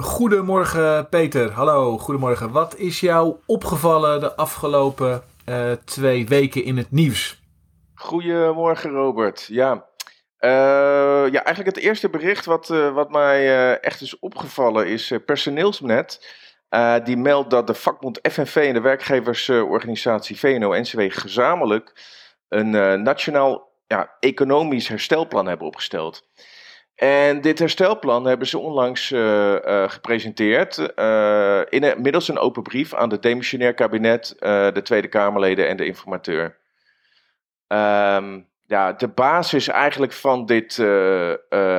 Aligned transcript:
Goedemorgen 0.00 1.08
Peter, 1.08 1.52
hallo, 1.52 1.98
goedemorgen. 1.98 2.50
Wat 2.50 2.76
is 2.76 3.00
jou 3.00 3.36
opgevallen 3.46 4.20
de 4.20 4.36
afgelopen 4.36 5.22
uh, 5.48 5.72
twee 5.72 6.26
weken 6.26 6.64
in 6.64 6.76
het 6.76 6.90
nieuws? 6.90 7.42
Goedemorgen 7.94 8.90
Robert, 8.90 9.46
ja. 9.48 9.72
Uh, 10.40 10.50
ja, 11.32 11.44
eigenlijk 11.44 11.76
het 11.76 11.84
eerste 11.84 12.10
bericht 12.10 12.44
wat, 12.44 12.68
uh, 12.68 12.94
wat 12.94 13.10
mij 13.10 13.78
echt 13.80 14.00
is 14.00 14.18
opgevallen 14.18 14.86
is 14.86 15.12
Personeelsnet. 15.26 16.34
die 17.04 17.16
meldt 17.16 17.50
dat 17.50 17.66
de 17.66 17.74
vakbond 17.74 18.18
FNV 18.22 18.56
en 18.56 18.74
de 18.74 18.80
werkgeversorganisatie 18.80 20.38
VNO-NCW 20.38 21.00
gezamenlijk 21.08 21.92
een 22.48 23.02
nationaal 23.02 23.68
ja, 23.86 24.16
economisch 24.20 24.88
herstelplan 24.88 25.46
hebben 25.46 25.66
opgesteld. 25.66 26.28
En 27.00 27.40
dit 27.40 27.58
herstelplan 27.58 28.26
hebben 28.26 28.46
ze 28.46 28.58
onlangs 28.58 29.10
uh, 29.10 29.52
uh, 29.52 29.90
gepresenteerd. 29.90 30.92
Uh, 30.96 31.60
in 31.68 31.94
middels 32.02 32.28
een 32.28 32.38
open 32.38 32.62
brief 32.62 32.94
aan 32.94 33.10
het 33.10 33.22
demissionair 33.22 33.74
kabinet, 33.74 34.36
de 34.38 34.80
Tweede 34.82 35.08
Kamerleden 35.08 35.68
en 35.68 35.76
de 35.76 35.86
informateur. 35.86 36.56
Um, 37.68 38.48
ja, 38.66 38.92
de 38.92 39.08
basis 39.08 39.68
eigenlijk 39.68 40.12
van 40.12 40.46
dit 40.46 40.78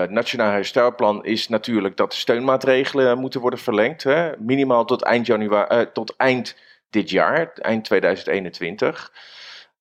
nationaal 0.10 0.52
herstelplan 0.52 1.26
is 1.26 1.48
natuurlijk 1.48 1.98
dat 1.98 2.12
de 2.12 2.18
steunmaatregelen 2.18 3.18
moeten 3.18 3.42
worden 3.42 3.60
verlengd. 3.60 4.04
Hè? 4.04 4.32
Minimaal 4.38 4.86
tot 4.86 5.02
eind, 5.04 5.26
januari, 5.26 5.92
tot 5.94 6.16
eind 6.18 6.56
dit 6.90 7.10
jaar, 7.10 7.52
eind 7.54 7.86
2021. 7.86 9.12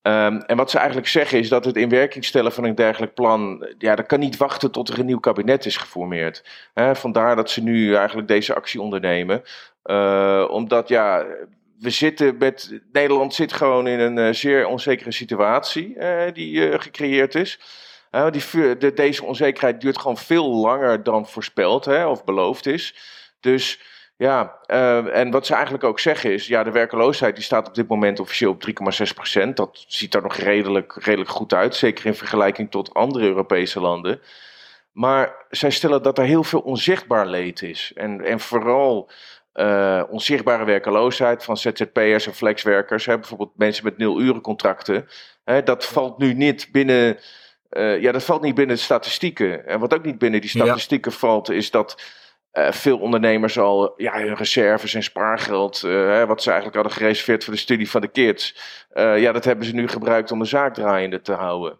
Um, 0.03 0.41
en 0.41 0.57
wat 0.57 0.71
ze 0.71 0.77
eigenlijk 0.79 1.09
zeggen 1.09 1.39
is 1.39 1.49
dat 1.49 1.65
het 1.65 1.77
in 1.77 1.89
werking 1.89 2.25
stellen 2.25 2.53
van 2.53 2.65
een 2.65 2.75
dergelijk 2.75 3.15
plan, 3.15 3.67
ja, 3.79 3.95
dat 3.95 4.07
kan 4.07 4.21
niet 4.21 4.37
wachten 4.37 4.71
tot 4.71 4.89
er 4.89 4.99
een 4.99 5.07
nieuw 5.07 5.21
kabinet 5.21 5.67
is 5.67 5.77
geformeerd. 5.77 6.45
Vandaar 6.93 7.37
dat 7.37 7.51
ze 7.51 7.63
nu 7.63 7.95
eigenlijk 7.95 8.29
deze 8.29 8.55
actie 8.55 8.81
ondernemen. 8.81 9.43
Uh, 9.85 10.47
omdat 10.51 10.89
ja, 10.89 11.25
we 11.79 11.91
zitten 11.91 12.37
met, 12.39 12.81
Nederland 12.93 13.35
zit 13.35 13.53
gewoon 13.53 13.87
in 13.87 14.01
een 14.01 14.17
uh, 14.19 14.33
zeer 14.33 14.67
onzekere 14.67 15.13
situatie 15.13 15.97
uh, 15.97 16.23
die 16.33 16.79
gecreëerd 16.79 17.35
is. 17.35 17.61
die, 18.31 18.77
de, 18.79 18.93
deze 18.95 19.25
onzekerheid 19.25 19.81
duurt 19.81 19.99
gewoon 19.99 20.17
veel 20.17 20.55
langer 20.55 21.03
dan 21.03 21.29
voorspeld 21.29 21.85
hè, 21.85 22.07
of 22.07 22.25
beloofd 22.25 22.67
is. 22.67 22.95
Dus 23.41 23.81
ja, 24.21 24.59
uh, 24.67 25.17
en 25.17 25.31
wat 25.31 25.47
ze 25.47 25.55
eigenlijk 25.55 25.85
ook 25.85 26.01
zeggen 26.01 26.33
is, 26.33 26.47
ja, 26.47 26.63
de 26.63 26.71
werkeloosheid 26.71 27.35
die 27.35 27.45
staat 27.45 27.69
op 27.69 27.75
dit 27.75 27.89
moment 27.89 28.21
officieel 28.21 28.51
op 28.51 28.63
3,6 28.67 29.15
procent. 29.15 29.57
Dat 29.57 29.85
ziet 29.87 30.15
er 30.15 30.23
nog 30.23 30.37
redelijk, 30.37 30.97
redelijk 30.99 31.31
goed 31.31 31.55
uit, 31.55 31.75
zeker 31.75 32.07
in 32.07 32.15
vergelijking 32.15 32.71
tot 32.71 32.95
andere 32.95 33.25
Europese 33.25 33.81
landen. 33.81 34.21
Maar 34.93 35.47
zij 35.51 35.71
stellen 35.71 36.03
dat 36.03 36.19
er 36.19 36.25
heel 36.25 36.45
veel 36.45 36.61
onzichtbaar 36.61 37.27
leed 37.27 37.63
is. 37.63 37.93
En, 37.95 38.25
en 38.25 38.41
vooral 38.41 39.11
uh, 39.55 40.03
onzichtbare 40.09 40.65
werkeloosheid 40.65 41.45
van 41.45 41.57
ZZP'ers 41.57 42.27
en 42.27 42.35
flexwerkers. 42.35 43.07
Hè, 43.07 43.19
bijvoorbeeld 43.19 43.57
mensen 43.57 43.85
met 43.85 43.99
nul 43.99 44.21
urencontracten. 44.21 45.09
Hè, 45.45 45.63
dat 45.63 45.85
valt 45.85 46.19
nu 46.19 46.35
niet 46.35 46.69
binnen... 46.73 47.19
Uh, 47.71 48.01
ja, 48.01 48.13
dat 48.13 48.25
valt 48.25 48.43
niet 48.43 48.55
binnen 48.55 48.77
de 48.77 48.83
statistieken. 48.83 49.67
En 49.67 49.81
wat 49.81 49.95
ook 49.95 50.05
niet 50.05 50.19
binnen 50.19 50.41
die 50.41 50.51
statistieken 50.51 51.11
ja. 51.11 51.17
valt, 51.17 51.51
is 51.51 51.71
dat 51.71 52.19
uh, 52.53 52.71
veel 52.71 52.99
ondernemers 52.99 53.59
al 53.59 53.95
ja, 53.97 54.19
hun 54.19 54.35
reserves 54.35 54.95
en 54.95 55.03
spaargeld, 55.03 55.83
uh, 55.87 56.25
wat 56.25 56.43
ze 56.43 56.51
eigenlijk 56.51 56.79
hadden 56.79 56.99
gereserveerd 56.99 57.45
voor 57.45 57.53
de 57.53 57.59
studie 57.59 57.91
van 57.91 58.01
de 58.01 58.09
kids, 58.09 58.57
uh, 58.93 59.21
ja, 59.21 59.33
dat 59.33 59.45
hebben 59.45 59.67
ze 59.67 59.75
nu 59.75 59.89
gebruikt 59.89 60.33
om 60.33 60.39
de 60.39 60.45
zaak 60.45 60.75
draaiende 60.75 61.21
te 61.21 61.33
houden. 61.33 61.79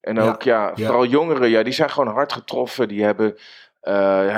En 0.00 0.20
ook, 0.20 0.42
ja, 0.42 0.72
ja 0.74 0.86
vooral 0.86 1.06
jongeren, 1.06 1.50
ja, 1.50 1.62
die 1.62 1.72
zijn 1.72 1.90
gewoon 1.90 2.14
hard 2.14 2.32
getroffen. 2.32 2.88
Die 2.88 3.04
hebben, 3.04 3.36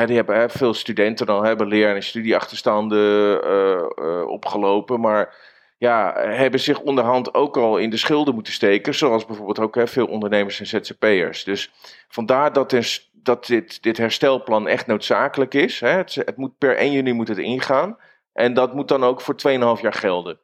die 0.07 0.17
hebben 0.17 0.51
veel 0.51 0.75
studenten 0.75 1.27
dan 1.27 1.45
hebben 1.45 1.67
leer- 1.67 1.95
en 1.95 2.03
studieachterstanden 2.03 4.29
opgelopen, 4.29 5.01
maar 5.01 5.35
ja, 5.81 6.13
hebben 6.15 6.61
zich 6.61 6.81
onderhand 6.81 7.35
ook 7.35 7.57
al 7.57 7.79
in 7.79 7.91
de 7.91 7.97
schulden 7.97 8.35
moeten 8.35 8.53
steken, 8.53 8.95
zoals 8.95 9.27
bijvoorbeeld 9.27 9.59
ook 9.59 9.75
hè, 9.75 9.87
veel 9.87 10.07
ondernemers 10.07 10.61
en 10.61 10.67
ZZP'ers. 10.67 11.45
Dus 11.45 11.71
vandaar 12.09 12.53
dat 12.53 12.73
er 12.73 13.01
dat 13.23 13.47
dit, 13.47 13.83
dit 13.83 13.97
herstelplan 13.97 14.69
echt 14.69 14.87
noodzakelijk 14.87 15.55
is. 15.55 15.81
Hè. 15.81 15.89
Het, 15.89 16.15
het, 16.15 16.37
moet 16.37 16.59
per 16.59 16.77
1 16.77 16.93
juni 16.93 17.13
moet 17.13 17.29
het 17.29 17.39
ingaan. 17.39 17.97
En 18.33 18.55
dat 18.55 18.75
moet 18.75 18.89
dan 18.89 19.05
ook 19.05 19.21
voor 19.21 19.35
2,5 19.77 19.83
jaar 19.83 19.93
gelden. 19.93 20.39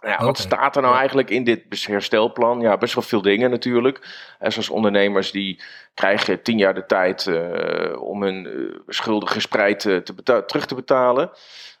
Nou 0.00 0.14
ja, 0.14 0.14
okay. 0.14 0.26
Wat 0.26 0.38
staat 0.38 0.76
er 0.76 0.82
nou 0.82 0.96
eigenlijk 0.96 1.30
in 1.30 1.44
dit 1.44 1.86
herstelplan? 1.86 2.60
Ja, 2.60 2.76
best 2.76 2.94
wel 2.94 3.04
veel 3.04 3.22
dingen 3.22 3.50
natuurlijk. 3.50 4.08
En 4.38 4.52
zoals 4.52 4.70
ondernemers 4.70 5.30
die 5.30 5.62
krijgen 5.94 6.42
10 6.42 6.58
jaar 6.58 6.74
de 6.74 6.86
tijd 6.86 7.26
uh, 7.26 8.02
om 8.02 8.22
hun 8.22 8.46
uh, 8.46 8.78
schulden 8.86 9.28
gespreid 9.28 9.80
te 9.80 10.02
terug 10.46 10.66
te 10.66 10.74
betalen. 10.74 11.30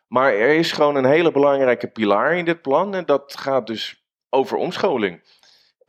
Maar 0.06 0.32
er 0.32 0.54
is 0.54 0.72
gewoon 0.72 0.96
een 0.96 1.04
hele 1.04 1.32
belangrijke 1.32 1.86
pilaar 1.86 2.36
in 2.36 2.44
dit 2.44 2.62
plan. 2.62 2.94
En 2.94 3.06
dat 3.06 3.36
gaat 3.38 3.66
dus 3.66 4.04
over 4.30 4.56
omscholing. 4.56 5.22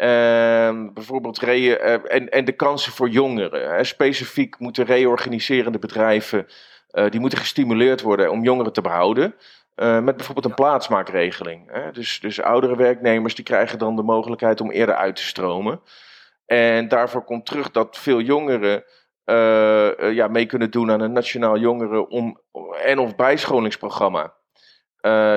Uh, 0.03 0.89
bijvoorbeeld 0.93 1.39
re 1.39 1.57
uh, 1.57 1.91
en, 2.15 2.29
en 2.29 2.45
de 2.45 2.51
kansen 2.51 2.91
voor 2.91 3.09
jongeren. 3.09 3.75
Hè. 3.75 3.83
Specifiek 3.83 4.59
moeten 4.59 4.85
reorganiserende 4.85 5.79
bedrijven 5.79 6.47
uh, 6.91 7.09
die 7.09 7.19
moeten 7.19 7.39
gestimuleerd 7.39 8.01
worden 8.01 8.31
om 8.31 8.43
jongeren 8.43 8.73
te 8.73 8.81
behouden. 8.81 9.35
Uh, 9.75 9.99
met 9.99 10.15
bijvoorbeeld 10.15 10.45
een 10.45 10.53
plaatsmaakregeling. 10.53 11.71
Hè. 11.71 11.91
Dus, 11.91 12.19
dus 12.19 12.41
oudere 12.41 12.75
werknemers 12.75 13.35
die 13.35 13.43
krijgen 13.43 13.79
dan 13.79 13.95
de 13.95 14.03
mogelijkheid 14.03 14.61
om 14.61 14.71
eerder 14.71 14.95
uit 14.95 15.15
te 15.15 15.23
stromen. 15.23 15.81
En 16.45 16.87
daarvoor 16.87 17.23
komt 17.23 17.45
terug 17.45 17.71
dat 17.71 17.97
veel 17.97 18.21
jongeren 18.21 18.83
ja, 20.13 20.27
mee 20.27 20.45
kunnen 20.45 20.71
doen 20.71 20.91
aan 20.91 21.01
een 21.01 21.11
nationaal 21.11 21.57
jongeren- 21.57 22.09
om, 22.09 22.41
en 22.83 22.99
of 22.99 23.15
bijscholingsprogramma. 23.15 24.33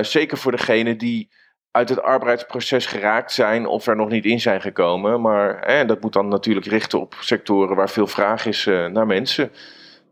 zeker 0.02 0.36
voor 0.36 0.52
degenen 0.52 0.98
die 0.98 1.30
uit 1.76 1.88
het 1.88 2.02
arbeidsproces 2.02 2.86
geraakt 2.86 3.32
zijn 3.32 3.66
of 3.66 3.86
er 3.86 3.96
nog 3.96 4.08
niet 4.08 4.24
in 4.24 4.40
zijn 4.40 4.60
gekomen. 4.60 5.20
Maar 5.20 5.58
eh, 5.58 5.86
dat 5.86 6.00
moet 6.00 6.12
dan 6.12 6.28
natuurlijk 6.28 6.66
richten 6.66 7.00
op 7.00 7.14
sectoren 7.20 7.76
waar 7.76 7.90
veel 7.90 8.06
vraag 8.06 8.46
is 8.46 8.66
uh, 8.66 8.86
naar 8.86 9.06
mensen. 9.06 9.50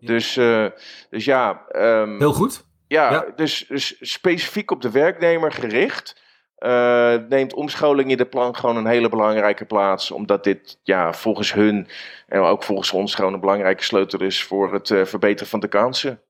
Dus, 0.00 0.36
uh, 0.36 0.66
dus 1.10 1.24
ja. 1.24 1.62
Um, 1.76 2.18
Heel 2.18 2.32
goed. 2.32 2.64
Ja, 2.86 3.10
ja. 3.10 3.26
Dus, 3.36 3.64
dus, 3.68 3.96
specifiek 4.00 4.70
op 4.70 4.82
de 4.82 4.90
werknemer 4.90 5.52
gericht. 5.52 6.22
Uh, 6.58 7.14
neemt 7.28 7.54
omscholing 7.54 8.10
in 8.10 8.16
de 8.16 8.26
plan 8.26 8.56
gewoon 8.56 8.76
een 8.76 8.86
hele 8.86 9.08
belangrijke 9.08 9.64
plaats. 9.64 10.10
Omdat 10.10 10.44
dit 10.44 10.78
ja, 10.82 11.12
volgens 11.12 11.52
hun 11.52 11.88
en 12.28 12.40
ook 12.40 12.62
volgens 12.62 12.92
ons 12.92 13.14
gewoon 13.14 13.32
een 13.32 13.40
belangrijke 13.40 13.84
sleutel 13.84 14.20
is 14.20 14.42
voor 14.42 14.72
het 14.72 14.88
verbeteren 14.88 15.48
van 15.48 15.60
de 15.60 15.68
kansen. 15.68 16.20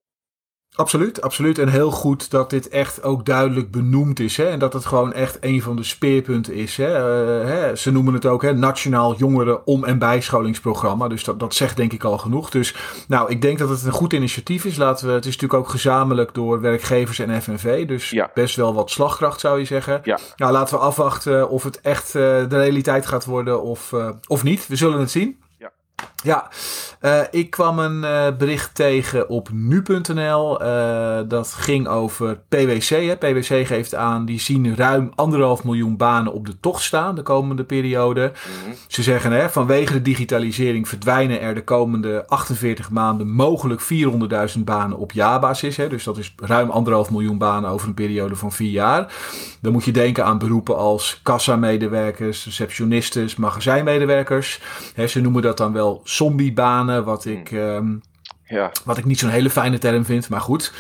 Absoluut, 0.76 1.22
absoluut. 1.22 1.58
En 1.58 1.68
heel 1.68 1.90
goed 1.90 2.30
dat 2.30 2.50
dit 2.50 2.68
echt 2.68 3.02
ook 3.02 3.26
duidelijk 3.26 3.70
benoemd 3.70 4.20
is. 4.20 4.36
Hè? 4.36 4.44
En 4.44 4.58
dat 4.58 4.72
het 4.72 4.86
gewoon 4.86 5.12
echt 5.12 5.38
een 5.40 5.62
van 5.62 5.76
de 5.76 5.82
speerpunten 5.82 6.54
is. 6.54 6.76
Hè? 6.76 6.88
Uh, 6.88 7.48
hè? 7.48 7.76
Ze 7.76 7.92
noemen 7.92 8.14
het 8.14 8.26
ook 8.26 8.42
hè? 8.42 8.54
Nationaal 8.54 9.16
Jongeren 9.16 9.66
Om- 9.66 9.84
en 9.84 9.98
Bijscholingsprogramma. 9.98 11.08
Dus 11.08 11.24
dat, 11.24 11.40
dat 11.40 11.54
zegt 11.54 11.76
denk 11.76 11.92
ik 11.92 12.04
al 12.04 12.18
genoeg. 12.18 12.50
Dus 12.50 12.74
nou, 13.08 13.30
ik 13.30 13.42
denk 13.42 13.58
dat 13.58 13.68
het 13.68 13.84
een 13.84 13.92
goed 13.92 14.12
initiatief 14.12 14.64
is. 14.64 14.76
Laten 14.76 15.06
we, 15.06 15.12
het 15.12 15.26
is 15.26 15.32
natuurlijk 15.32 15.60
ook 15.60 15.68
gezamenlijk 15.68 16.34
door 16.34 16.60
werkgevers 16.60 17.18
en 17.18 17.42
FNV. 17.42 17.86
Dus 17.86 18.10
ja. 18.10 18.30
best 18.34 18.56
wel 18.56 18.74
wat 18.74 18.90
slagkracht 18.90 19.40
zou 19.40 19.58
je 19.58 19.64
zeggen. 19.64 20.00
Ja. 20.04 20.18
Nou, 20.36 20.52
laten 20.52 20.74
we 20.74 20.80
afwachten 20.80 21.48
of 21.48 21.62
het 21.64 21.80
echt 21.80 22.06
uh, 22.06 22.22
de 22.22 22.46
realiteit 22.48 23.06
gaat 23.06 23.24
worden 23.24 23.62
of, 23.62 23.92
uh, 23.92 24.08
of 24.26 24.42
niet. 24.42 24.66
We 24.66 24.76
zullen 24.76 25.00
het 25.00 25.10
zien. 25.10 25.38
Ja, 25.58 25.70
uh, 27.00 27.20
ik 27.30 27.50
kwam 27.50 27.78
een 27.78 28.02
uh, 28.02 28.36
bericht 28.38 28.74
tegen 28.74 29.28
op 29.28 29.48
nu.nl. 29.52 30.62
Uh, 30.62 31.18
dat 31.28 31.52
ging 31.52 31.88
over 31.88 32.38
PwC. 32.48 32.88
Hè. 32.88 33.16
PwC 33.16 33.66
geeft 33.66 33.94
aan, 33.94 34.24
die 34.24 34.40
zien 34.40 34.76
ruim 34.76 35.12
anderhalf 35.14 35.64
miljoen 35.64 35.96
banen 35.96 36.32
op 36.32 36.46
de 36.46 36.60
tocht 36.60 36.82
staan 36.82 37.14
de 37.14 37.22
komende 37.22 37.64
periode. 37.64 38.20
Mm 38.20 38.64
-hmm. 38.64 38.74
Ze 38.88 39.02
zeggen, 39.02 39.32
hè, 39.32 39.50
vanwege 39.50 39.92
de 39.92 40.02
digitalisering 40.02 40.88
verdwijnen 40.88 41.40
er 41.40 41.54
de 41.54 41.64
komende 41.64 42.24
48 42.26 42.90
maanden 42.90 43.30
mogelijk 43.30 43.80
400.000 44.56 44.60
banen 44.64 44.98
op 44.98 45.12
jaarbasis. 45.12 45.76
Hè. 45.76 45.88
Dus 45.88 46.04
dat 46.04 46.18
is 46.18 46.34
ruim 46.36 46.70
anderhalf 46.70 47.10
miljoen 47.10 47.38
banen 47.38 47.70
over 47.70 47.88
een 47.88 47.94
periode 47.94 48.36
van 48.36 48.52
vier 48.52 48.70
jaar. 48.70 49.14
Dan 49.60 49.72
moet 49.72 49.84
je 49.84 49.92
denken 49.92 50.24
aan 50.24 50.38
beroepen 50.38 50.76
als 50.76 51.20
kassamedewerkers, 51.22 52.44
receptionistes, 52.44 53.36
magazijnmedewerkers. 53.36 54.60
Hè, 54.94 55.06
ze 55.06 55.20
noemen 55.20 55.42
dat 55.42 55.56
dan 55.56 55.72
wel 55.72 56.00
zombiebanen, 56.14 57.04
wat 57.04 57.24
ik 57.24 57.50
um, 57.50 58.02
Ja. 58.46 58.70
Wat 58.84 58.98
ik 58.98 59.04
niet 59.04 59.18
zo'n 59.18 59.30
hele 59.30 59.50
fijne 59.50 59.78
term 59.78 60.04
vind, 60.04 60.28
maar 60.28 60.40
goed. 60.40 60.72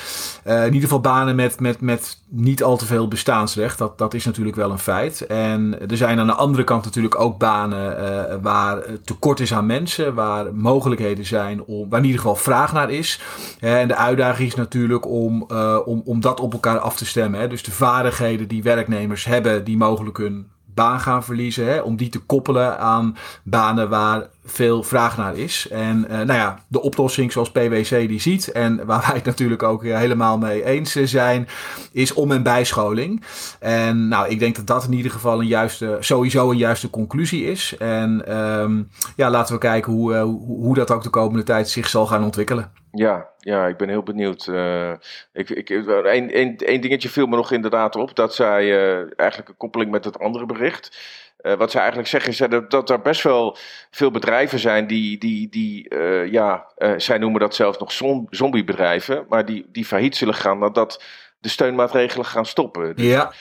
Uh, 0.46 0.58
in 0.58 0.64
ieder 0.64 0.80
geval 0.80 1.00
banen 1.00 1.36
met, 1.36 1.60
met, 1.60 1.80
met 1.80 2.20
niet 2.28 2.62
al 2.62 2.76
te 2.76 2.84
veel 2.84 3.08
bestaansrecht. 3.08 3.78
Dat, 3.78 3.98
dat 3.98 4.14
is 4.14 4.24
natuurlijk 4.24 4.56
wel 4.56 4.70
een 4.70 4.78
feit. 4.78 5.26
En 5.26 5.88
er 5.90 5.96
zijn 5.96 6.18
aan 6.18 6.26
de 6.26 6.32
andere 6.32 6.64
kant 6.64 6.84
natuurlijk 6.84 7.20
ook 7.20 7.38
banen 7.38 7.98
uh, 7.98 8.36
waar 8.42 8.82
tekort 9.04 9.40
is 9.40 9.54
aan 9.54 9.66
mensen. 9.66 10.14
Waar 10.14 10.54
mogelijkheden 10.54 11.26
zijn, 11.26 11.64
om, 11.64 11.88
waar 11.88 11.98
in 11.98 12.06
ieder 12.06 12.20
geval 12.20 12.36
vraag 12.36 12.72
naar 12.72 12.90
is. 12.90 13.20
en 13.60 13.88
de 13.88 13.96
uitdaging 13.96 14.48
is 14.48 14.54
natuurlijk 14.54 15.06
om, 15.06 15.46
uh, 15.52 15.78
om, 15.84 16.02
om 16.04 16.20
dat 16.20 16.40
op 16.40 16.52
elkaar 16.52 16.78
af 16.78 16.96
te 16.96 17.06
stemmen. 17.06 17.40
Hè. 17.40 17.48
Dus 17.48 17.62
de 17.62 17.72
vaardigheden 17.72 18.48
die 18.48 18.62
werknemers 18.62 19.24
hebben, 19.24 19.64
die 19.64 19.76
mogelijk 19.76 20.16
hun 20.16 20.46
baan 20.74 21.00
gaan 21.00 21.24
verliezen. 21.24 21.66
Hè, 21.66 21.80
om 21.80 21.96
die 21.96 22.08
te 22.08 22.18
koppelen 22.18 22.78
aan 22.78 23.16
banen 23.42 23.88
waar 23.88 24.28
veel 24.44 24.82
vraag 24.82 25.16
naar 25.16 25.36
is. 25.36 25.68
En 25.70 26.04
uh, 26.10 26.16
nou 26.16 26.32
ja, 26.32 26.58
de 26.68 26.82
oplossing 26.82 27.32
zoals 27.32 27.50
PwC 27.50 28.08
die 28.08 28.20
ziet 28.20 28.52
en 28.52 28.86
waar 28.86 29.04
wij 29.06 29.14
het 29.14 29.24
natuurlijk 29.24 29.62
ook 29.62 29.82
helemaal 29.82 30.38
mee 30.38 30.64
eens 30.64 30.92
zijn, 30.92 31.48
is 31.92 32.12
om- 32.12 32.32
en 32.32 32.42
bijscholing. 32.42 33.22
En 33.60 34.08
nou, 34.08 34.28
ik 34.28 34.38
denk 34.38 34.56
dat 34.56 34.66
dat 34.66 34.84
in 34.84 34.92
ieder 34.92 35.10
geval 35.12 35.40
een 35.40 35.46
juiste, 35.46 35.96
sowieso 36.00 36.50
een 36.50 36.56
juiste 36.56 36.90
conclusie 36.90 37.44
is. 37.44 37.76
En 37.78 38.36
um, 38.36 38.90
ja, 39.16 39.30
laten 39.30 39.54
we 39.54 39.60
kijken 39.60 39.92
hoe, 39.92 40.14
hoe 40.46 40.74
dat 40.74 40.90
ook 40.90 41.02
de 41.02 41.10
komende 41.10 41.42
tijd 41.44 41.68
zich 41.68 41.88
zal 41.88 42.06
gaan 42.06 42.24
ontwikkelen. 42.24 42.72
Ja, 42.90 43.28
ja, 43.38 43.66
ik 43.66 43.76
ben 43.76 43.88
heel 43.88 44.02
benieuwd. 44.02 44.46
Uh, 44.46 44.90
ik, 45.32 45.50
ik, 45.50 45.68
een, 45.68 46.40
een, 46.72 46.80
dingetje 46.80 47.08
viel 47.08 47.26
me 47.26 47.36
nog 47.36 47.52
inderdaad 47.52 47.96
op. 47.96 48.14
Dat 48.14 48.34
zij 48.34 48.72
eigenlijk 49.16 49.48
een 49.48 49.56
koppeling 49.56 49.90
met 49.90 50.04
het 50.04 50.18
andere 50.18 50.46
bericht. 50.46 50.96
Uh, 51.46 51.54
wat 51.54 51.70
ze 51.70 51.78
eigenlijk 51.78 52.08
zeggen 52.08 52.30
is 52.30 52.38
dat, 52.38 52.70
dat 52.70 52.90
er 52.90 53.00
best 53.00 53.22
wel 53.22 53.56
veel 53.90 54.10
bedrijven 54.10 54.58
zijn 54.58 54.86
die, 54.86 55.18
die, 55.18 55.48
die 55.48 55.94
ja, 56.30 56.66
zij 56.96 57.18
noemen 57.18 57.40
dat 57.40 57.54
zelfs 57.54 57.78
nog 57.78 57.92
zom, 57.92 58.26
zombiebedrijven. 58.30 59.24
Maar 59.28 59.44
die, 59.44 59.68
die 59.72 59.84
failliet 59.84 60.16
zullen 60.16 60.34
gaan 60.34 60.58
nadat 60.58 61.02
de 61.38 61.48
steunmaatregelen 61.48 62.26
gaan 62.26 62.46
stoppen. 62.46 62.96
Dus, 62.96 63.06
ja. 63.06 63.32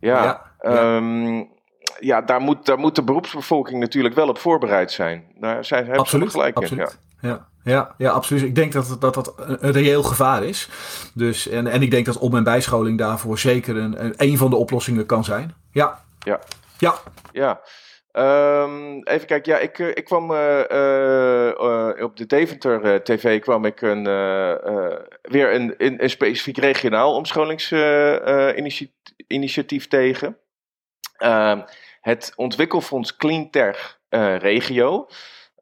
Ja, 0.00 0.50
ja, 0.62 0.96
um, 0.96 1.48
ja. 2.00 2.20
daar, 2.22 2.40
moet, 2.40 2.66
daar 2.66 2.78
moet 2.78 2.94
de 2.94 3.02
beroepsbevolking 3.02 3.80
natuurlijk 3.80 4.14
wel 4.14 4.28
op 4.28 4.38
voorbereid 4.38 4.92
zijn. 4.92 5.24
Daar 5.40 5.64
zijn, 5.64 5.82
hebben 5.82 6.00
absoluut, 6.00 6.30
ze 6.30 6.36
gelijk 6.36 6.56
absoluut. 6.56 6.98
in. 7.20 7.28
Ja. 7.28 7.46
Ja, 7.64 7.94
ja, 7.98 8.10
absoluut. 8.10 8.42
Ik 8.42 8.54
denk 8.54 8.72
dat 8.72 8.96
dat, 9.00 9.14
dat 9.14 9.34
een 9.36 9.72
reëel 9.72 10.02
gevaar 10.02 10.44
is. 10.44 10.68
Dus, 11.14 11.48
en, 11.48 11.66
en 11.66 11.82
ik 11.82 11.90
denk 11.90 12.06
dat 12.06 12.18
om- 12.18 12.36
en 12.36 12.44
bijscholing 12.44 12.98
daarvoor 12.98 13.38
zeker 13.38 13.76
een, 13.76 14.04
een, 14.04 14.14
een 14.16 14.38
van 14.38 14.50
de 14.50 14.56
oplossingen 14.56 15.06
kan 15.06 15.24
zijn. 15.24 15.54
Ja. 15.70 16.00
Ja. 16.18 16.40
Ja. 16.82 17.02
Ja. 17.32 17.60
Um, 18.12 19.04
even 19.04 19.26
kijken, 19.26 19.52
ja, 19.52 19.58
ik, 19.58 19.78
ik 19.78 20.04
kwam 20.04 20.30
uh, 20.30 20.64
uh, 20.70 21.92
op 21.98 22.16
de 22.16 22.26
Deventer 22.26 23.02
TV 23.02 23.40
kwam 23.40 23.64
ik 23.64 23.80
een, 23.80 24.04
weer 25.22 25.54
een, 25.54 25.74
een, 25.76 26.10
specifiek 26.10 26.58
regionaal 26.58 27.14
omscholingsinitiatief 27.14 29.88
tegen. 29.88 30.38
Ehm, 31.16 31.60
het 32.00 32.32
ontwikkelfonds 32.36 33.16
Cleantech 33.16 34.00
Regio. 34.38 35.06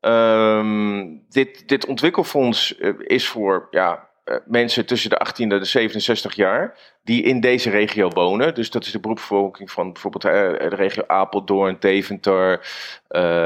Um, 0.01 1.25
dit, 1.29 1.69
dit 1.69 1.87
ontwikkelfonds 1.87 2.73
is 2.99 3.29
voor 3.29 3.67
ja, 3.71 4.10
mensen 4.47 4.87
tussen 4.87 5.11
de 5.11 5.19
18 5.19 5.53
en 5.53 5.59
de 5.59 5.65
67 5.65 6.35
jaar 6.35 6.79
die 7.03 7.23
in 7.23 7.41
deze 7.41 7.71
regio 7.71 8.09
wonen. 8.09 8.55
Dus 8.55 8.71
dat 8.71 8.85
is 8.85 8.93
de 8.93 9.01
beroepsbevolking 9.01 9.71
van 9.71 9.93
bijvoorbeeld 9.93 10.25
uh, 10.25 10.31
de 10.71 10.77
regio 10.77 11.05
Apeldoorn, 11.07 11.77
Deventer 11.81 12.61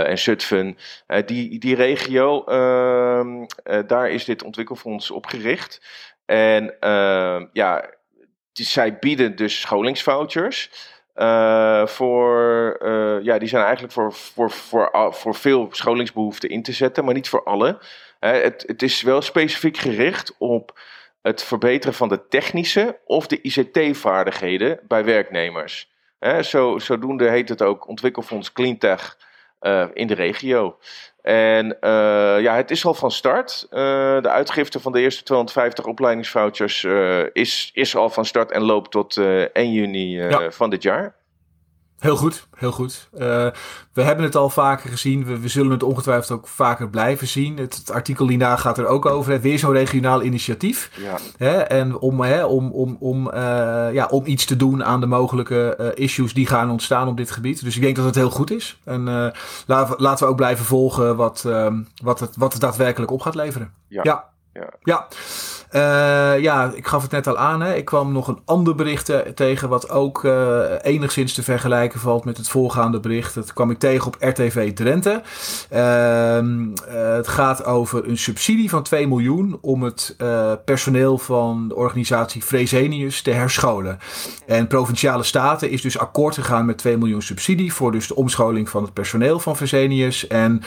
en 0.07 0.19
Zutphen. 0.19 0.77
die, 1.27 1.59
die 1.59 1.75
regio, 1.75 2.45
ehm, 2.45 3.47
daar 3.87 4.11
is 4.11 4.25
dit 4.25 4.43
ontwikkelfonds 4.43 5.11
op 5.11 5.27
gericht. 5.27 5.81
En 6.27 6.81
ehm, 6.81 7.47
ja, 7.53 7.91
die, 8.53 8.67
zij 8.67 8.99
bieden 8.99 9.37
dus 9.37 9.61
scholingsvouchers. 9.61 10.71
Voor, 11.85 12.79
ja, 13.23 13.39
die 13.39 13.49
zijn 13.49 13.65
eigenlijk 13.65 13.93
voor, 13.93 14.13
voor, 14.13 14.51
voor, 14.51 15.15
voor 15.15 15.35
veel 15.35 15.69
scholingsbehoeften 15.71 16.49
in 16.49 16.63
te 16.63 16.73
zetten, 16.73 17.05
maar 17.05 17.15
niet 17.15 17.29
voor 17.29 17.45
alle. 17.45 17.79
Het, 18.33 18.65
het 18.67 18.83
is 18.83 19.03
wel 19.03 19.23
specifiek 19.23 19.77
gericht 19.77 20.35
op 20.39 20.81
het 21.23 21.43
verbeteren 21.43 21.95
van 21.95 22.09
de 22.09 22.29
technische 22.29 22.99
of 23.05 23.27
de 23.27 23.41
ICT-vaardigheden 23.41 24.81
bij 24.89 25.05
werknemers. 25.05 25.93
Zo, 26.41 26.79
zodoende 26.79 27.31
heet 27.31 27.49
het 27.49 27.63
ook 27.63 27.89
Ontwikkelfonds 27.89 28.53
Cleantech 28.53 29.19
in 29.93 30.07
de 30.07 30.15
regio. 30.15 30.79
En 31.23 31.77
ja, 32.41 32.57
het 32.57 32.71
is 32.71 32.85
al 32.85 32.95
van 32.95 33.11
start. 33.11 33.67
de 33.71 34.29
uitgifte 34.29 34.81
van 34.81 34.93
de 34.93 35.01
eerste 35.01 35.23
250 35.23 35.85
opleidingsvouchers 35.85 36.85
is, 37.33 37.71
is 37.75 37.97
al 37.97 38.11
van 38.11 38.25
start 38.25 38.51
en 38.51 38.63
loopt 38.63 38.91
tot 38.91 39.17
1 39.53 39.73
juni 39.73 40.17
ja. 40.17 40.51
van 40.51 40.71
dit 40.71 40.83
jaar. 40.83 41.15
Heel 42.05 42.17
goed, 42.17 42.47
heel 42.57 42.73
goed. 42.73 43.09
Uh, 43.15 43.21
we 43.93 44.03
hebben 44.03 44.25
het 44.25 44.37
al 44.37 44.51
vaker 44.51 44.91
gezien. 44.91 45.25
We, 45.25 45.39
we, 45.39 45.49
zullen 45.49 45.71
het 45.71 45.83
ongetwijfeld 45.83 46.39
ook 46.39 46.49
vaker 46.49 46.89
blijven 46.89 47.27
zien. 47.27 47.59
Het, 47.59 47.77
het 47.77 47.91
artikel 47.91 48.29
hierna 48.29 48.57
gaat 48.57 48.79
er 48.79 48.87
ook 48.87 49.07
over. 49.07 49.33
Hè. 49.33 49.41
Weer 49.41 49.59
zo'n 49.59 49.73
regionaal 49.73 50.23
initiatief. 50.23 50.91
Ja. 50.97 51.19
Hè, 51.37 51.59
en 51.59 51.99
om, 51.99 52.21
hè, 52.21 52.45
om, 52.45 52.71
om, 52.71 52.97
om, 53.01 53.27
uh, 53.27 53.35
ja, 53.93 54.07
om 54.11 54.27
iets 54.27 54.45
te 54.45 54.57
doen 54.57 54.85
aan 54.85 55.01
de 55.01 55.07
mogelijke 55.07 55.77
uh, 55.81 55.87
issues 56.05 56.35
die 56.35 56.47
gaan 56.47 56.71
ontstaan 56.71 57.09
op 57.09 57.17
dit 57.17 57.31
gebied. 57.31 57.65
Dus 57.65 57.77
ik 57.77 57.83
denk 57.83 57.97
dat 57.97 58.05
het 58.05 58.15
heel 58.15 58.31
goed 58.31 58.51
is. 58.51 58.79
En 58.85 59.05
laten, 59.67 59.97
we, 59.97 60.03
laten 60.03 60.25
we 60.25 60.31
ook 60.31 60.37
blijven 60.37 60.65
volgen 60.65 61.17
wat, 61.17 61.49
wat, 62.03 62.21
het, 62.21 62.37
wat 62.37 62.53
het 62.53 62.61
daadwerkelijk 62.61 63.11
op 63.11 63.21
gaat 63.21 63.35
leveren. 63.35 63.73
Ja. 63.89 64.01
ja. 64.03 64.33
Ja. 64.55 64.69
ja. 64.83 65.07
Uh, 65.73 66.43
ja, 66.43 66.73
ik 66.75 66.87
gaf 66.87 67.03
het 67.03 67.11
net 67.11 67.27
al 67.27 67.39
aan. 67.39 67.61
Hè. 67.61 67.75
Ik 67.75 67.85
kwam 67.85 68.13
nog 68.13 68.29
een 68.29 68.41
ander 68.45 68.75
bericht 68.75 69.13
tegen 69.35 69.69
wat 69.69 69.91
ook 69.91 70.25
uh, 70.25 70.65
enigszins 70.83 71.33
te 71.33 71.43
vergelijken 71.43 72.01
valt 72.01 72.25
met 72.25 72.37
het 72.37 72.49
voorgaande 72.49 73.01
bericht. 73.01 73.35
Dat 73.35 73.53
kwam 73.53 73.71
ik 73.71 73.79
tegen 73.79 74.07
op 74.07 74.17
RTV 74.19 74.73
Drenthe. 74.73 75.23
Uh, 75.73 76.39
het 77.15 77.29
gaat 77.29 77.65
over 77.65 78.09
een 78.09 78.19
subsidie 78.19 78.69
van 78.71 78.83
2 78.83 79.09
miljoen 79.09 79.59
om 79.61 79.83
het 79.83 80.15
eh, 80.19 80.53
personeel 80.65 81.19
van 81.19 81.69
de 81.69 81.75
organisatie 81.75 82.43
Fresenius 82.43 83.23
te 83.23 83.31
herscholen. 83.31 83.99
En 84.47 84.67
Provinciale 84.67 85.23
Staten 85.23 85.71
is 85.71 85.83
dus 85.83 85.99
akkoord 85.99 86.35
gegaan 86.35 86.67
met 86.67 86.79
2 86.79 86.97
miljoen 86.97 87.23
subsidie 87.23 87.73
voor 87.73 87.93
dus 87.93 88.07
de 88.07 88.15
omscholing 88.15 88.69
van 88.69 88.83
het 88.83 88.93
personeel 88.93 89.39
van 89.39 89.57
Fresenius. 89.57 90.27
En 90.27 90.63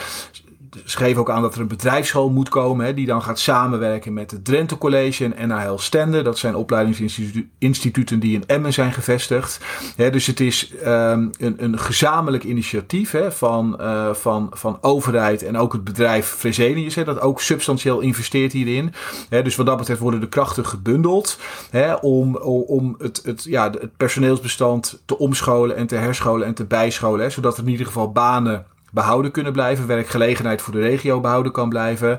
schreef 0.84 1.16
ook 1.16 1.30
aan 1.30 1.42
dat 1.42 1.54
er 1.54 1.60
een 1.60 1.68
bedrijfsschool 1.68 2.30
moet 2.30 2.48
komen, 2.48 2.86
hè, 2.86 2.94
die 2.94 3.06
dan 3.06 3.22
gaat 3.22 3.38
samenwerken 3.38 4.12
met 4.12 4.30
het 4.30 4.44
Drenthe 4.44 4.78
College 4.78 5.34
en 5.34 5.48
NHL 5.48 5.76
Stende. 5.76 6.22
Dat 6.22 6.38
zijn 6.38 6.54
opleidingsinstituten 6.54 8.20
die 8.20 8.34
in 8.34 8.46
Emmen 8.46 8.72
zijn 8.72 8.92
gevestigd. 8.92 9.60
Hè, 9.96 10.10
dus 10.10 10.26
het 10.26 10.40
is 10.40 10.72
um, 10.84 11.30
een, 11.38 11.54
een 11.56 11.78
gezamenlijk 11.78 12.44
initiatief 12.44 13.10
hè, 13.10 13.32
van, 13.32 13.76
uh, 13.80 14.14
van, 14.14 14.50
van 14.52 14.78
overheid 14.80 15.42
en 15.42 15.56
ook 15.56 15.72
het 15.72 15.84
bedrijf 15.84 16.26
Fresenius, 16.26 16.94
dat 16.94 17.20
ook 17.20 17.40
substantieel 17.40 18.00
investeert 18.00 18.52
hierin. 18.52 18.92
Dus 19.28 19.56
wat 19.56 19.66
dat 19.66 19.76
betreft 19.76 20.00
worden 20.00 20.20
de 20.20 20.28
krachten 20.28 20.66
gebundeld 20.66 21.38
om, 22.00 22.36
om 22.36 22.94
het, 22.98 23.44
ja, 23.44 23.70
het 23.70 23.96
personeelsbestand 23.96 25.02
te 25.04 25.18
omscholen 25.18 25.76
en 25.76 25.86
te 25.86 25.96
herscholen 25.96 26.46
en 26.46 26.54
te 26.54 26.64
bijscholen. 26.64 27.32
Zodat 27.32 27.56
er 27.56 27.64
in 27.64 27.70
ieder 27.70 27.86
geval 27.86 28.12
banen 28.12 28.66
behouden 28.92 29.30
kunnen 29.30 29.52
blijven. 29.52 29.86
Werkgelegenheid 29.86 30.62
voor 30.62 30.72
de 30.72 30.80
regio 30.80 31.20
behouden 31.20 31.52
kan 31.52 31.68
blijven. 31.68 32.18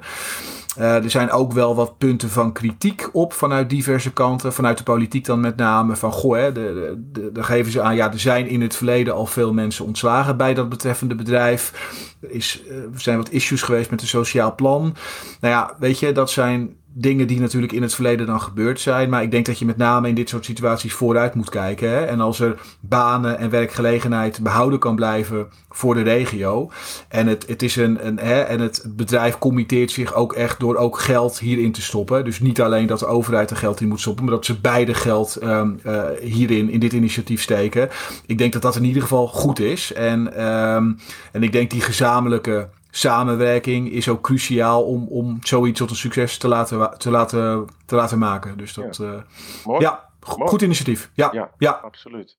Uh, 0.80 1.04
er 1.04 1.10
zijn 1.10 1.32
ook 1.32 1.54
wel 1.54 1.76
wat 1.76 1.98
punten 1.98 2.30
van 2.30 2.52
kritiek 2.52 3.10
op 3.12 3.34
vanuit 3.34 3.70
diverse 3.70 4.14
kanten. 4.14 4.54
Vanuit 4.54 4.78
de 4.78 4.84
politiek 4.84 5.26
dan 5.26 5.40
met 5.40 5.56
name. 5.56 5.96
Van 5.96 6.12
goh, 6.12 6.38
hè, 6.38 6.52
de, 6.52 6.98
de, 7.12 7.32
de, 7.32 7.44
geven 7.44 7.72
ze 7.72 7.82
aan. 7.82 7.96
Ja, 7.96 8.12
er 8.12 8.20
zijn 8.20 8.48
in 8.48 8.62
het 8.62 8.76
verleden 8.76 9.14
al 9.14 9.26
veel 9.26 9.54
mensen 9.54 9.86
ontslagen 9.86 10.38
bij 10.38 10.54
dat 10.54 10.70
betreffende 10.70 11.16
bedrijf. 11.16 11.74
Er 12.22 12.32
is, 12.32 12.62
uh, 12.70 12.78
zijn 12.96 13.18
wat 13.18 13.30
issues 13.30 13.62
geweest 13.62 13.90
met 13.90 14.02
een 14.02 14.08
sociaal 14.08 14.56
plan. 14.56 14.96
Nou 15.40 15.54
ja, 15.54 15.76
weet 15.80 16.00
je, 16.00 16.12
dat 16.12 16.32
zijn 16.32 16.78
dingen 16.94 17.28
die 17.28 17.40
natuurlijk 17.40 17.72
in 17.72 17.82
het 17.82 17.96
verleden 17.96 18.26
dan 18.26 18.42
gebeurd 18.42 18.80
zijn. 18.80 19.10
Maar 19.10 19.24
ik 19.24 19.32
denk 19.32 19.46
dat 19.46 19.60
je 19.60 19.66
met 19.66 19.78
name 19.78 20.08
in 20.08 20.16
dit 20.16 20.30
soort 20.30 20.46
situaties 20.46 20.94
vooruit 20.94 21.34
moet 21.34 21.50
kijken. 21.50 21.90
Hè? 21.90 22.06
En 22.06 22.22
als 22.22 22.40
er 22.40 22.60
banen 22.80 23.38
en 23.38 23.50
werkgelegenheid 23.50 24.40
behouden 24.44 24.80
kan 24.80 24.96
blijven 24.96 25.48
voor 25.70 25.94
de 25.94 26.02
regio. 26.02 26.72
En 27.08 27.28
het, 27.28 27.48
het, 27.48 27.62
is 27.62 27.76
een, 27.76 28.08
een, 28.08 28.20
hè, 28.20 28.42
en 28.42 28.60
het 28.60 28.86
bedrijf 28.88 29.38
committeert 29.38 29.92
zich 29.92 30.14
ook 30.14 30.34
echt 30.34 30.60
door 30.60 30.69
ook 30.78 31.00
geld 31.00 31.40
hierin 31.40 31.72
te 31.72 31.82
stoppen. 31.82 32.26
Dus 32.26 32.40
niet 32.40 32.62
alleen 32.62 32.88
dat 32.88 33.00
de 33.00 33.06
overheid 33.06 33.50
er 33.50 33.58
geld 33.58 33.82
in 33.82 33.88
moet 33.88 34.00
stoppen, 34.00 34.26
maar 34.26 34.34
dat 34.34 34.46
ze 34.46 34.60
beide 34.60 34.94
geld 34.94 35.44
um, 35.44 35.80
uh, 35.86 36.04
hierin, 36.22 36.70
in 36.70 36.80
dit 36.80 36.94
initiatief 36.94 37.42
steken. 37.42 37.90
Ik 38.26 38.38
denk 38.38 38.54
dat 38.54 38.62
dat 38.62 38.76
in 38.76 38.84
ieder 38.84 39.02
geval 39.02 39.28
goed 39.28 39.60
is. 39.60 39.94
En, 39.94 40.50
um, 40.50 41.00
en 41.32 41.44
ik 41.44 41.52
denk 41.52 41.72
die 41.72 41.82
gezamenlijke 41.82 42.70
samenwerking 42.92 43.92
is 43.92 44.10
ook 44.10 44.22
cruciaal 44.22 44.84
om, 44.84 45.08
om 45.08 45.38
zoiets 45.42 45.80
tot 45.80 45.90
een 45.90 45.96
succes 45.96 46.38
te 46.38 46.48
laten, 46.48 46.98
te 46.98 47.10
laten, 47.10 47.68
te 47.86 47.96
laten 47.96 48.18
maken. 48.18 48.58
Dus 48.58 48.74
dat, 48.74 48.98
ja, 48.98 49.26
uh, 49.74 49.80
ja 49.80 50.08
goed 50.20 50.62
initiatief. 50.62 51.12
Ja, 51.14 51.30
ja, 51.32 51.50
ja, 51.58 51.72
absoluut. 51.72 52.38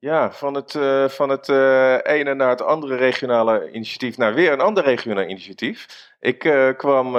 Ja, 0.00 0.32
van 0.32 0.54
het, 0.54 0.74
uh, 0.74 1.08
van 1.08 1.28
het 1.28 1.48
uh, 1.48 1.98
ene 2.02 2.34
naar 2.34 2.48
het 2.48 2.62
andere 2.62 2.96
regionale 2.96 3.70
initiatief 3.70 4.16
naar 4.16 4.34
weer 4.34 4.52
een 4.52 4.60
ander 4.60 4.84
regionaal 4.84 5.24
initiatief. 5.24 5.86
Ik 6.20 6.44
uh, 6.44 6.76
kwam 6.76 7.16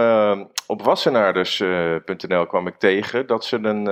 op 0.67 0.81
wassenaarders.nl 0.81 2.45
kwam 2.45 2.67
ik 2.67 2.75
tegen 2.75 3.27
dat 3.27 3.45
ze 3.45 3.57
een, 3.57 3.85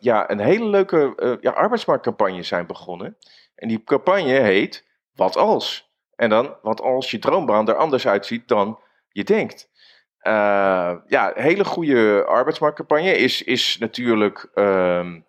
ja, 0.00 0.30
een 0.30 0.40
hele 0.40 0.64
leuke 0.64 1.38
ja, 1.40 1.50
arbeidsmarktcampagne 1.50 2.42
zijn 2.42 2.66
begonnen. 2.66 3.16
En 3.54 3.68
die 3.68 3.84
campagne 3.84 4.40
heet 4.40 4.86
Wat 5.14 5.36
als? 5.36 5.90
En 6.16 6.30
dan, 6.30 6.56
wat 6.62 6.80
als 6.80 7.10
je 7.10 7.18
droombaan 7.18 7.68
er 7.68 7.74
anders 7.74 8.06
uitziet 8.06 8.48
dan 8.48 8.78
je 9.08 9.24
denkt. 9.24 9.68
ja, 11.06 11.32
hele 11.34 11.64
goede 11.64 12.24
arbeidsmarktcampagne 12.24 13.16
is, 13.16 13.42
is 13.42 13.78
natuurlijk... 13.78 14.48
Ehm, 14.54 15.20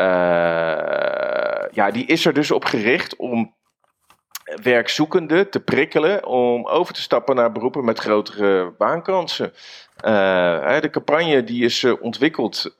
uh, 0.00 1.09
ja, 1.72 1.90
die 1.90 2.06
is 2.06 2.26
er 2.26 2.32
dus 2.32 2.50
op 2.50 2.64
gericht 2.64 3.16
om 3.16 3.54
werkzoekenden 4.62 5.50
te 5.50 5.60
prikkelen 5.60 6.26
om 6.26 6.66
over 6.66 6.94
te 6.94 7.00
stappen 7.00 7.36
naar 7.36 7.52
beroepen 7.52 7.84
met 7.84 7.98
grotere 7.98 8.74
baankansen. 8.78 9.52
Uh, 10.04 10.80
de 10.80 10.90
campagne 10.90 11.44
die 11.44 11.64
is 11.64 11.82
uh, 11.82 12.02
ontwikkeld, 12.02 12.74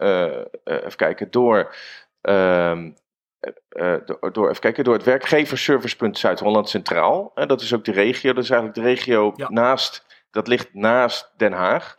even 0.64 0.97
kijken, 0.97 1.30
door, 1.30 1.75
ehm, 2.20 2.90
door, 4.04 4.32
door, 4.32 4.49
even 4.49 4.61
kijken, 4.61 4.85
door 4.85 4.94
het 4.94 5.04
werkgeversservicepunt 5.04 6.18
Zuid-Holland 6.18 6.68
Centraal. 6.68 7.32
dat 7.35 7.61
is 7.61 7.75
ook 7.75 7.85
de 7.85 7.92
regio, 7.92 8.32
dat 8.32 8.44
is 8.44 8.50
eigenlijk 8.50 8.80
de 8.80 8.88
regio 8.88 9.35
naast, 9.37 10.06
dat 10.30 10.47
ligt 10.47 10.75
naast 10.75 11.32
Den 11.37 11.52
Haag. 11.52 11.97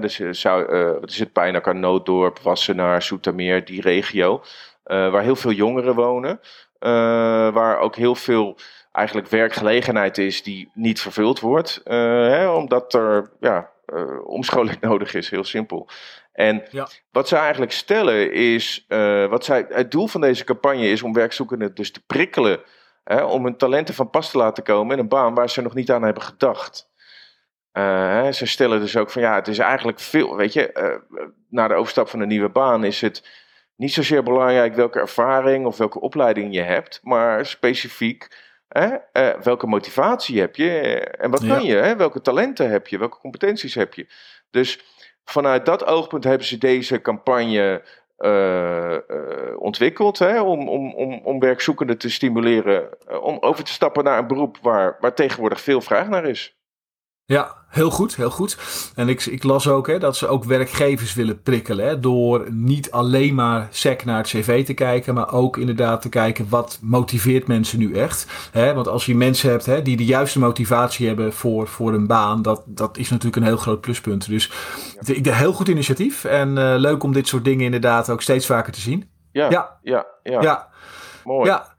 Dus 0.00 0.40
zou, 0.40 0.66
wat 1.00 1.10
is 1.10 1.18
het, 1.18 1.32
Pijnakker, 1.32 1.74
Nooddorp, 1.74 2.38
Wassenaar, 2.38 3.02
Soetermeer, 3.02 3.64
die 3.64 3.80
regio. 3.80 4.42
Uh, 4.86 5.10
waar 5.10 5.22
heel 5.22 5.36
veel 5.36 5.52
jongeren 5.52 5.94
wonen. 5.94 6.40
waar 7.54 7.78
ook 7.78 7.96
heel 7.96 8.14
veel 8.14 8.56
eigenlijk 8.92 9.28
werkgelegenheid 9.28 10.18
is 10.18 10.42
die 10.42 10.70
niet 10.74 11.00
vervuld 11.00 11.40
wordt. 11.40 11.80
Hè, 11.84 12.48
omdat 12.48 12.94
er 12.94 13.30
ja, 13.40 13.70
omscholing 14.24 14.80
nodig 14.90 15.14
is, 15.14 15.30
heel 15.30 15.44
simpel. 15.44 15.88
En 16.32 16.62
ja. 16.70 16.88
wat 17.10 17.28
zij 17.28 17.40
eigenlijk 17.40 17.72
stellen 17.72 18.32
is, 18.32 18.86
wat 19.28 19.44
zij, 19.44 19.66
het 19.68 19.90
doel 19.90 20.06
van 20.06 20.20
deze 20.20 20.44
campagne 20.44 20.88
is 20.88 21.02
om 21.02 21.12
werkzoekenden 21.12 21.74
dus 21.74 21.92
te 21.92 22.04
prikkelen. 22.06 22.60
Hè, 23.04 23.22
om 23.22 23.44
hun 23.44 23.56
talenten 23.56 23.94
van 23.94 24.10
pas 24.10 24.30
te 24.30 24.38
laten 24.38 24.62
komen 24.62 24.92
in 24.96 25.02
een 25.02 25.08
baan 25.08 25.34
waar 25.34 25.50
ze 25.50 25.62
nog 25.62 25.74
niet 25.74 25.90
aan 25.90 26.02
hebben 26.02 26.22
gedacht. 26.22 26.90
Uh, 27.72 28.28
ze 28.30 28.46
stellen 28.46 28.80
dus 28.80 28.96
ook 28.96 29.10
van 29.10 29.22
ja, 29.22 29.34
het 29.34 29.48
is 29.48 29.58
eigenlijk 29.58 30.00
veel, 30.00 30.36
weet 30.36 30.52
je, 30.52 30.70
uh, 30.74 31.26
na 31.48 31.68
de 31.68 31.74
overstap 31.74 32.08
van 32.08 32.20
een 32.20 32.28
nieuwe 32.28 32.48
baan 32.48 32.84
is 32.84 33.00
het 33.00 33.28
niet 33.82 33.92
zozeer 33.92 34.22
belangrijk 34.22 34.74
welke 34.74 35.00
ervaring 35.00 35.66
of 35.66 35.76
welke 35.76 36.00
opleiding 36.00 36.54
je 36.54 36.60
hebt, 36.60 37.00
maar 37.02 37.46
specifiek 37.46 38.50
uh, 38.72 39.28
welke 39.42 39.66
motivatie 39.66 40.40
heb 40.40 40.56
je 40.56 40.70
en 41.00 41.30
wat 41.30 41.46
kan 41.46 41.64
je, 41.64 41.74
hè? 41.74 41.96
welke 41.96 42.20
talenten 42.20 42.70
heb 42.70 42.86
je, 42.86 42.98
welke 42.98 43.18
competenties 43.18 43.74
heb 43.74 43.94
je. 43.94 44.06
Dus 44.50 44.80
vanuit 45.24 45.66
dat 45.66 45.86
oogpunt 45.86 46.24
hebben 46.24 46.46
ze 46.46 46.58
deze 46.58 47.00
campagne 47.00 47.82
ontwikkeld 49.58 50.18
hè, 50.18 50.40
om, 50.40 50.68
om, 50.68 50.94
om, 50.94 51.20
om 51.24 51.40
werkzoekenden 51.40 51.98
te 51.98 52.10
stimuleren 52.10 52.88
om 53.22 53.38
over 53.40 53.64
te 53.64 53.72
stappen 53.72 54.04
naar 54.04 54.18
een 54.18 54.26
beroep 54.26 54.58
waar, 54.60 54.96
waar 55.00 55.14
tegenwoordig 55.14 55.60
veel 55.60 55.80
vraag 55.80 56.08
naar 56.08 56.24
is. 56.24 56.56
Ja, 57.24 57.54
heel 57.68 57.90
goed, 57.90 58.16
heel 58.16 58.30
goed. 58.30 58.58
En 58.94 59.08
ik, 59.08 59.26
ik 59.26 59.42
las 59.42 59.68
ook 59.68 59.86
hè, 59.86 59.98
dat 59.98 60.16
ze 60.16 60.28
ook 60.28 60.44
werkgevers 60.44 61.14
willen 61.14 61.42
prikkelen. 61.42 61.86
Hè, 61.86 62.00
door 62.00 62.52
niet 62.52 62.90
alleen 62.90 63.34
maar 63.34 63.68
sec 63.70 64.04
naar 64.04 64.16
het 64.16 64.26
cv 64.26 64.64
te 64.64 64.74
kijken, 64.74 65.14
maar 65.14 65.32
ook 65.32 65.56
inderdaad 65.56 66.02
te 66.02 66.08
kijken 66.08 66.48
wat 66.48 66.78
motiveert 66.80 67.46
mensen 67.46 67.78
nu 67.78 67.94
echt. 67.94 68.26
Hè, 68.50 68.74
want 68.74 68.88
als 68.88 69.06
je 69.06 69.14
mensen 69.14 69.50
hebt 69.50 69.66
hè, 69.66 69.82
die 69.82 69.96
de 69.96 70.04
juiste 70.04 70.38
motivatie 70.38 71.06
hebben 71.06 71.32
voor, 71.32 71.68
voor 71.68 71.92
een 71.92 72.06
baan, 72.06 72.42
dat, 72.42 72.62
dat 72.66 72.96
is 72.96 73.10
natuurlijk 73.10 73.36
een 73.36 73.48
heel 73.48 73.56
groot 73.56 73.80
pluspunt. 73.80 74.28
Dus 74.28 74.50
ja. 75.00 75.14
ik 75.14 75.26
heel 75.26 75.52
goed 75.52 75.68
initiatief 75.68 76.24
en 76.24 76.48
uh, 76.48 76.74
leuk 76.76 77.02
om 77.02 77.12
dit 77.12 77.28
soort 77.28 77.44
dingen 77.44 77.64
inderdaad 77.64 78.10
ook 78.10 78.22
steeds 78.22 78.46
vaker 78.46 78.72
te 78.72 78.80
zien. 78.80 79.10
Ja, 79.32 79.50
ja, 79.50 79.78
ja. 79.82 80.06
ja. 80.22 80.42
ja. 80.42 80.68
Mooi. 81.24 81.48
Ja, 81.48 81.74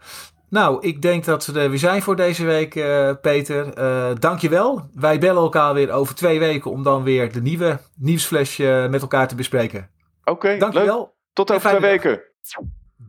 nou, 0.54 0.78
ik 0.82 1.02
denk 1.02 1.26
dat 1.26 1.46
we 1.46 1.60
er 1.60 1.70
weer 1.70 1.80
zijn 1.80 2.02
voor 2.02 2.16
deze 2.16 2.46
week, 2.46 2.76
uh, 2.76 3.10
Peter. 3.22 3.78
Uh, 3.78 4.16
dankjewel. 4.20 4.90
Wij 4.94 5.20
bellen 5.20 5.42
elkaar 5.42 5.74
weer 5.74 5.92
over 5.92 6.16
twee 6.16 6.40
weken 6.40 6.72
om 6.72 6.84
dan 6.84 7.04
weer 7.04 7.32
de 7.32 7.42
nieuwe 7.42 7.80
nieuwsflash 7.96 8.60
uh, 8.60 8.88
met 8.90 9.02
elkaar 9.02 9.28
te 9.28 9.36
bespreken. 9.36 9.90
Oké, 10.20 10.32
okay, 10.32 10.60
dankjewel. 10.60 10.98
Leuk. 10.98 11.08
Tot 11.34 11.52
over 11.52 11.70
twee 11.70 11.82
weken. 11.82 12.22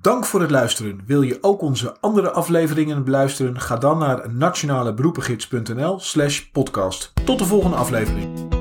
Dank 0.01 0.25
voor 0.25 0.41
het 0.41 0.51
luisteren. 0.51 1.01
Wil 1.07 1.23
je 1.23 1.39
ook 1.41 1.61
onze 1.61 1.97
andere 2.01 2.31
afleveringen 2.31 3.05
beluisteren? 3.05 3.61
Ga 3.61 3.77
dan 3.77 3.99
naar 3.99 4.33
nationaleberoepengids.nl 4.33 6.01
slash 6.01 6.41
podcast. 6.41 7.13
Tot 7.25 7.39
de 7.39 7.45
volgende 7.45 7.77
aflevering. 7.77 8.54